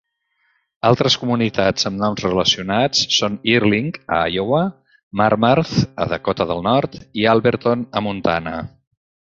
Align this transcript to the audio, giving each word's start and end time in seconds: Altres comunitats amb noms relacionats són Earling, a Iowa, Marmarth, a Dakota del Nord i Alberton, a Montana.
Altres 0.87 1.15
comunitats 1.23 1.85
amb 1.89 2.01
noms 2.03 2.23
relacionats 2.27 3.03
són 3.17 3.37
Earling, 3.55 3.91
a 4.21 4.23
Iowa, 4.37 4.63
Marmarth, 5.23 5.77
a 6.07 6.11
Dakota 6.15 6.51
del 6.53 6.67
Nord 6.73 6.99
i 7.25 7.31
Alberton, 7.37 7.89
a 8.01 8.07
Montana. 8.09 8.57